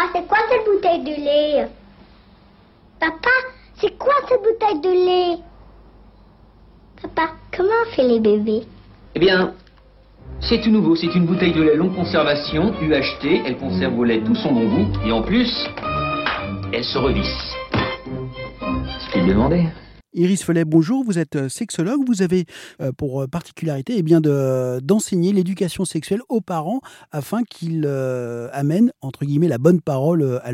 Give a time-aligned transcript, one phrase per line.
[0.00, 1.68] Papa, c'est quoi cette bouteille de lait
[2.98, 3.28] Papa,
[3.78, 5.38] c'est quoi cette bouteille de lait
[7.02, 8.62] Papa, comment on fait les bébés
[9.14, 9.52] Eh bien,
[10.40, 10.96] c'est tout nouveau.
[10.96, 13.42] C'est une bouteille de lait longue conservation, UHT.
[13.44, 14.88] Elle conserve au lait tout son bon goût.
[15.04, 15.52] Et en plus,
[16.72, 17.56] elle se revisse.
[19.06, 19.66] Ce qu'il demandait?
[20.12, 22.46] Iris Follet, bonjour, vous êtes euh, sexologue, vous avez
[22.80, 26.80] euh, pour euh, particularité eh bien de, d'enseigner l'éducation sexuelle aux parents
[27.12, 27.86] afin qu'ils
[28.52, 30.52] amènent, entre guillemets, la bonne parole à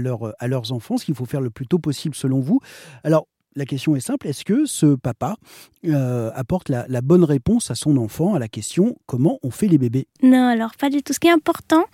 [0.48, 2.60] leurs enfants, ce qu'il faut faire le plus tôt possible selon vous.
[3.02, 5.36] Alors, la question est simple, est-ce que ce papa
[6.34, 9.78] apporte la, la, bonne réponse à son enfant à la question comment on fait les
[9.78, 10.06] bébés?
[10.22, 11.12] Non, alors pas du tout.
[11.12, 11.84] Ce qui est important,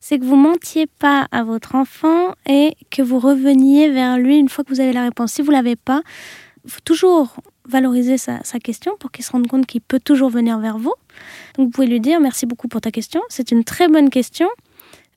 [0.00, 4.48] c'est que vous mentiez pas à votre enfant et que vous reveniez vers lui une
[4.48, 5.32] fois que vous avez la réponse.
[5.32, 6.02] Si vous l'avez pas,
[6.66, 10.78] faut toujours valoriser sa, question pour qu'il se rende compte qu'il peut toujours venir vers
[10.78, 10.94] vous.
[11.56, 14.48] Donc vous pouvez lui dire merci beaucoup pour ta question, c'est une très bonne question.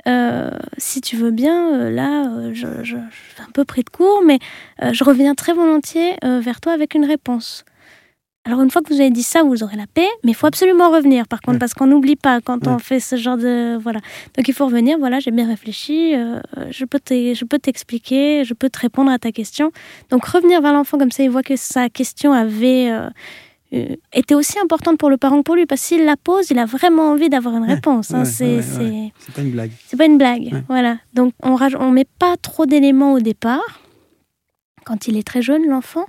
[0.08, 3.90] Euh, si tu veux bien, euh, là, euh, je, je, suis un peu pris de
[3.90, 4.40] court, mais
[4.80, 7.66] je reviens très volontiers vers toi avec une réponse.
[8.48, 10.46] Alors une fois que vous avez dit ça, vous aurez la paix, mais il faut
[10.46, 13.76] absolument revenir par contre, parce qu'on n'oublie pas quand on fait ce genre de...
[13.78, 14.02] Voilà.
[14.38, 18.80] Donc il faut revenir, voilà, j'ai bien réfléchi, euh, je peux t'expliquer, je peux te
[18.80, 19.72] répondre à ta question.
[20.12, 22.90] Donc revenir vers l'enfant comme ça, il voit que sa question avait...
[22.92, 23.10] Euh,
[23.74, 26.52] euh, été aussi importante pour le parent que pour lui, parce que s'il la pose,
[26.52, 28.14] il a vraiment envie d'avoir une réponse.
[28.14, 28.24] Hein.
[28.24, 28.62] c'est
[29.36, 29.72] pas une blague.
[29.88, 31.00] C'est pas une blague, voilà.
[31.16, 33.82] Donc on ne on met pas trop d'éléments au départ,
[34.86, 36.06] quand il est très jeune, l'enfant.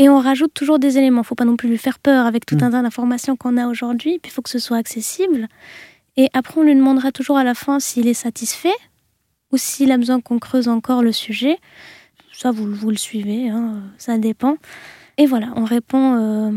[0.00, 1.20] Et on rajoute toujours des éléments.
[1.20, 2.64] Il faut pas non plus lui faire peur avec tout mm.
[2.64, 4.18] un tas d'informations qu'on a aujourd'hui.
[4.18, 5.46] Puis il faut que ce soit accessible.
[6.16, 8.74] Et après, on lui demandera toujours à la fin s'il est satisfait
[9.52, 11.58] ou s'il a besoin qu'on creuse encore le sujet.
[12.32, 14.56] Ça, vous, vous le suivez, hein, ça dépend.
[15.18, 16.50] Et voilà, on répond euh,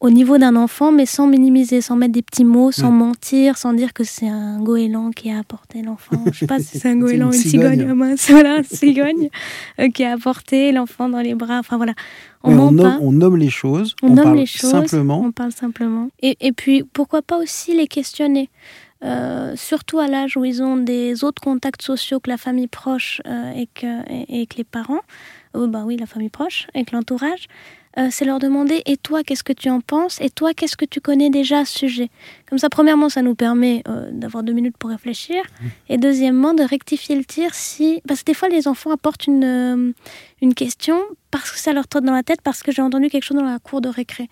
[0.00, 2.98] au niveau d'un enfant, mais sans minimiser, sans mettre des petits mots, sans mm.
[2.98, 6.22] mentir, sans dire que c'est un goéland qui a apporté l'enfant.
[6.30, 7.86] Je sais pas si c'est un goéland ou une cigogne.
[8.28, 9.30] Voilà, cigogne
[9.80, 11.58] euh, qui a apporté l'enfant dans les bras.
[11.58, 11.94] Enfin voilà,
[12.42, 13.94] on, nomme, on, nomme, les choses.
[14.02, 14.70] On, nomme parle les choses.
[14.70, 15.22] Simplement.
[15.22, 16.10] On parle simplement.
[16.20, 18.50] Et, et, puis pourquoi pas aussi les questionner.
[19.04, 23.20] Euh, surtout à l'âge où ils ont des autres contacts sociaux que la famille proche
[23.26, 24.02] euh, et, que,
[24.32, 25.00] et, que les parents,
[25.54, 27.46] bah oui, la famille proche, et que l'entourage.
[27.98, 30.20] Euh, c'est leur demander et toi qu'est-ce que tu en penses?
[30.20, 32.10] Et toi qu'est-ce que tu connais déjà à ce sujet?
[32.48, 35.66] Comme ça, premièrement, ça nous permet euh, d'avoir deux minutes pour réfléchir mmh.
[35.88, 39.44] et deuxièmement de rectifier le tir si parce que des fois les enfants apportent une
[39.44, 39.92] euh,
[40.42, 43.24] une question parce que ça leur trotte dans la tête parce que j'ai entendu quelque
[43.24, 44.28] chose dans la cour de récré.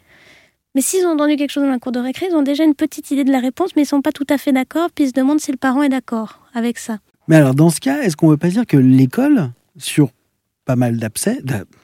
[0.75, 2.75] Mais s'ils ont entendu quelque chose dans la cour de récré, ils ont déjà une
[2.75, 5.09] petite idée de la réponse, mais ils sont pas tout à fait d'accord, puis ils
[5.09, 6.99] se demandent si le parent est d'accord avec ça.
[7.29, 10.11] Mais alors, dans ce cas, est-ce qu'on ne veut pas dire que l'école, sur
[10.65, 10.99] pas mal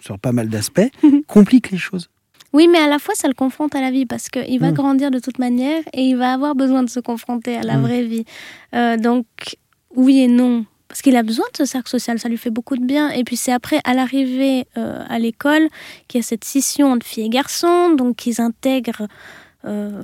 [0.01, 0.91] sur pas mal d'aspects,
[1.27, 2.09] complique les choses.
[2.53, 4.75] Oui, mais à la fois, ça le confronte à la vie parce qu'il va mm.
[4.75, 7.83] grandir de toute manière et il va avoir besoin de se confronter à la mm.
[7.83, 8.25] vraie vie.
[8.75, 9.27] Euh, donc,
[9.95, 10.65] oui et non.
[10.89, 13.11] Parce qu'il a besoin de ce cercle social, ça lui fait beaucoup de bien.
[13.11, 15.69] Et puis c'est après, à l'arrivée euh, à l'école,
[16.09, 19.07] qu'il y a cette scission entre filles et garçons, donc ils intègrent
[19.67, 20.03] euh,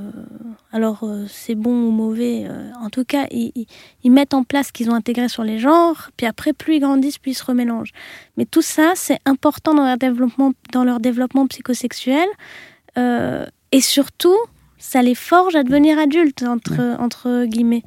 [0.72, 2.46] alors, euh, c'est bon ou mauvais.
[2.48, 3.66] Euh, en tout cas, ils,
[4.10, 6.10] mettent en place ce qu'ils ont intégré sur les genres.
[6.16, 7.92] Puis après, plus ils grandissent, plus ils se remélangent.
[8.36, 12.28] Mais tout ça, c'est important dans leur développement, dans leur développement psychosexuel.
[13.72, 14.36] et surtout,
[14.78, 17.82] ça les forge à devenir adultes, entre, entre guillemets.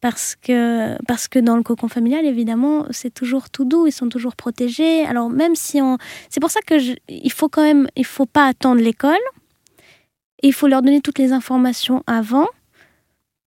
[0.00, 4.10] Parce que, parce que dans le cocon familial, évidemment, c'est toujours tout doux, ils sont
[4.10, 5.06] toujours protégés.
[5.06, 5.96] Alors même si on...
[6.28, 6.74] C'est pour ça que
[7.08, 7.88] il faut quand même...
[7.96, 9.16] Il faut pas attendre l'école
[10.44, 12.46] il faut leur donner toutes les informations avant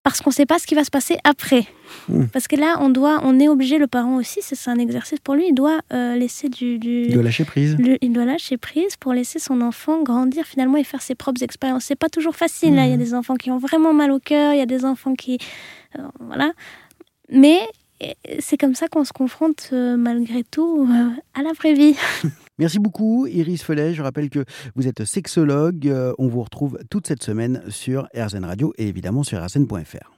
[0.03, 1.67] parce qu'on ne sait pas ce qui va se passer après.
[2.07, 2.27] Hmm.
[2.27, 5.35] Parce que là, on doit, on est obligé, le parent aussi, c'est un exercice pour
[5.35, 7.75] lui, il doit euh, laisser du, du, Il doit lâcher prise.
[8.01, 11.83] il doit lâcher prise pour laisser son enfant grandir finalement et faire ses propres expériences.
[11.83, 12.75] C'est pas toujours facile.
[12.75, 12.99] Là, il y a hmm.
[12.99, 15.39] des enfants qui ont vraiment mal au cœur, il y a des enfants qui,
[15.99, 16.53] euh, voilà.
[17.29, 17.59] Mais
[18.39, 20.87] c'est comme ça qu'on se confronte euh, malgré tout
[21.33, 21.95] à la vraie vie.
[22.59, 23.93] Merci beaucoup, Iris Follet.
[23.93, 24.43] Je rappelle que
[24.75, 25.87] vous êtes sexologue.
[25.87, 30.16] Euh, on vous retrouve toute cette semaine sur RZN Radio et évidemment sur rzn.fr.